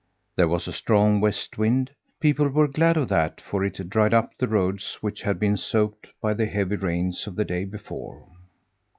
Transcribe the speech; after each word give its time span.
There 0.35 0.47
was 0.47 0.67
a 0.67 0.73
strong 0.73 1.19
west 1.21 1.59
wind; 1.59 1.91
people 2.19 2.49
were 2.49 2.67
glad 2.67 2.97
of 2.97 3.07
that, 3.09 3.39
for 3.39 3.63
it 3.63 3.87
dried 3.87 4.15
up 4.15 4.35
the 4.39 4.47
roads, 4.47 4.97
which 5.01 5.21
had 5.21 5.37
been 5.39 5.57
soaked 5.57 6.07
by 6.19 6.33
the 6.33 6.47
heavy 6.47 6.77
rains 6.77 7.27
of 7.27 7.35
the 7.35 7.45
day 7.45 7.65
before. 7.65 8.27